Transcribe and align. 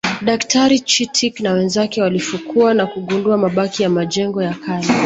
Daktari 0.21 0.79
Chittick 0.79 1.39
na 1.39 1.53
wenzake 1.53 2.01
walifukua 2.01 2.73
na 2.73 2.85
kugundua 2.87 3.37
mabaki 3.37 3.83
ya 3.83 3.89
majengo 3.89 4.43
ya 4.43 4.53
kale 4.53 4.87